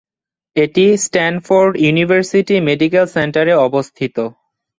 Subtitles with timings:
[0.55, 4.15] এটি Stanford University Medical সেন্টারে অবস্থিত।